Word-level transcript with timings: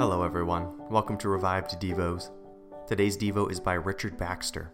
Hello, 0.00 0.22
everyone. 0.22 0.88
Welcome 0.88 1.18
to 1.18 1.28
Revived 1.28 1.78
Devos. 1.78 2.30
Today's 2.86 3.18
Devo 3.18 3.50
is 3.50 3.60
by 3.60 3.74
Richard 3.74 4.16
Baxter. 4.16 4.72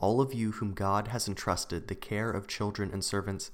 All 0.00 0.20
of 0.20 0.34
you 0.34 0.50
whom 0.50 0.74
God 0.74 1.06
has 1.06 1.28
entrusted 1.28 1.86
the 1.86 1.94
care 1.94 2.32
of 2.32 2.48
children 2.48 2.90
and 2.92 3.04
servants, 3.04 3.52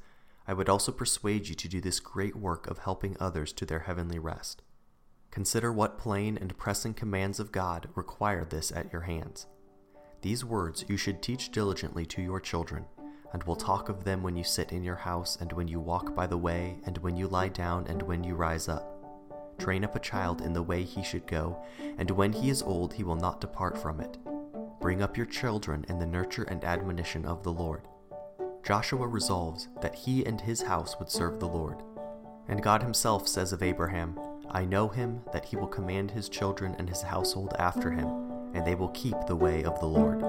I 0.48 0.55
would 0.55 0.70
also 0.70 0.91
persuade 0.91 1.48
you 1.48 1.55
to 1.56 1.69
do 1.69 1.83
this 1.83 2.00
great 2.00 2.34
work 2.34 2.67
of 2.67 2.78
helping 2.78 3.19
others 3.20 3.53
to 3.53 3.67
their 3.67 3.81
heavenly 3.81 4.19
rest. 4.19 4.62
Consider 5.31 5.70
what 5.70 5.98
plain 5.98 6.39
and 6.39 6.56
pressing 6.56 6.95
commands 6.95 7.39
of 7.39 7.53
God 7.53 7.91
require 7.95 8.47
this 8.47 8.73
at 8.73 8.91
your 8.91 9.03
hands. 9.03 9.47
These 10.23 10.46
words 10.46 10.86
you 10.89 10.96
should 10.96 11.20
teach 11.20 11.52
diligently 11.52 12.07
to 12.07 12.23
your 12.23 12.40
children, 12.40 12.86
and 13.35 13.45
will 13.45 13.55
talk 13.55 13.90
of 13.90 14.05
them 14.05 14.23
when 14.23 14.35
you 14.35 14.45
sit 14.45 14.73
in 14.73 14.83
your 14.83 14.96
house, 14.96 15.36
and 15.39 15.52
when 15.52 15.69
you 15.69 15.79
walk 15.79 16.14
by 16.14 16.27
the 16.27 16.39
way, 16.39 16.79
and 16.86 16.96
when 16.96 17.19
you 17.19 17.29
lie 17.29 17.48
down, 17.48 17.86
and 17.86 18.01
when 18.01 18.24
you 18.24 18.35
rise 18.35 18.67
up. 18.67 18.95
Train 19.58 19.84
up 19.84 19.96
a 19.96 20.00
child 20.00 20.42
in 20.42 20.52
the 20.52 20.62
way 20.62 20.83
he 20.84 21.02
should 21.02 21.27
go, 21.27 21.62
and 21.98 22.11
when 22.11 22.33
he 22.33 22.50
is 22.50 22.62
old, 22.62 22.94
he 22.94 23.05
will 23.05 23.17
not 23.17 23.40
depart 23.40 23.77
from 23.77 24.00
it. 24.00 24.18
Bring 24.80 25.02
up 25.02 25.17
your 25.17 25.27
children 25.27 25.84
in 25.89 25.98
the 25.98 26.06
nurture 26.06 26.44
and 26.44 26.62
admonition 26.62 27.24
of 27.24 27.42
the 27.42 27.52
Lord. 27.52 27.83
Joshua 28.64 29.06
resolves 29.06 29.68
that 29.80 29.95
he 29.95 30.24
and 30.27 30.40
his 30.40 30.62
house 30.62 30.98
would 30.98 31.11
serve 31.11 31.40
the 31.40 31.48
Lord. 31.48 31.83
And 32.48 32.62
God 32.62 32.83
himself 32.83 33.27
says 33.27 33.52
of 33.52 33.62
Abraham, 33.62 34.18
I 34.50 34.64
know 34.64 34.89
him 34.89 35.22
that 35.33 35.45
he 35.45 35.56
will 35.56 35.66
command 35.66 36.11
his 36.11 36.28
children 36.28 36.77
and 36.78 36.89
his 36.89 37.02
household 37.02 37.55
after 37.58 37.90
him, 37.90 38.06
and 38.55 38.64
they 38.64 38.74
will 38.74 38.89
keep 38.89 39.16
the 39.27 39.36
way 39.36 39.64
of 39.64 39.80
the 39.80 39.86
Lord. 39.86 40.22